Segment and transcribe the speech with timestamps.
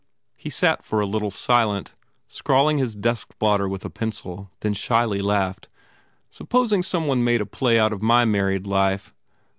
[0.35, 1.93] He sat for a little silent,
[2.27, 5.69] scrawling his desk blotter wih a pencil, then shyly laughed,
[6.31, 9.13] "Supposing some one made a play out of my mar ried life?